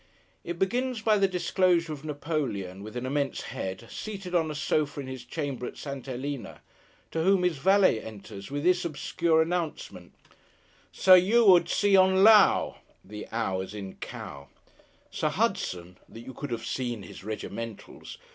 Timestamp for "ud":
11.55-11.69